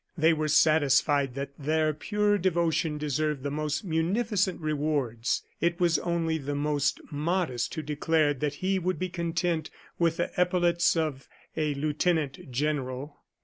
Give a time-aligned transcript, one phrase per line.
[0.17, 5.43] They were satisfied that their pure devotion deserved the most munificent rewards.
[5.59, 9.69] It was only the most modest who declared that he would be content
[9.99, 13.19] with the epaulets of a lieutenant general.